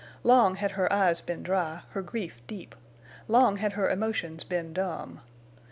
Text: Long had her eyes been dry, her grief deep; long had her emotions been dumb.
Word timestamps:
Long 0.23 0.55
had 0.55 0.71
her 0.71 0.91
eyes 0.91 1.21
been 1.21 1.43
dry, 1.43 1.83
her 1.89 2.01
grief 2.01 2.41
deep; 2.47 2.73
long 3.27 3.57
had 3.57 3.73
her 3.73 3.87
emotions 3.87 4.43
been 4.43 4.73
dumb. 4.73 5.21